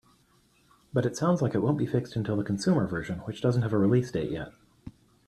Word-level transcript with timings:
But 0.91 1.05
it 1.05 1.15
sounds 1.15 1.43
like 1.43 1.53
it 1.53 1.59
won't 1.59 1.77
be 1.77 1.85
fixed 1.85 2.15
until 2.15 2.35
the 2.35 2.43
consumer 2.43 2.87
version, 2.87 3.19
which 3.25 3.39
doesn't 3.39 3.61
have 3.61 3.71
a 3.71 3.77
release 3.77 4.09
date 4.11 4.31
yet. 4.31 4.51